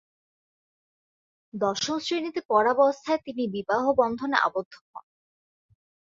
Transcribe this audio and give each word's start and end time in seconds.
দশম 1.53 1.97
শ্রেণীতে 1.99 2.41
পড়াবস্থায় 2.49 3.19
তিনি 3.25 3.43
বিবাহ 3.47 3.83
বন্ধনে 3.99 4.37
আবদ্ধ 4.37 4.73
হন। 4.83 5.05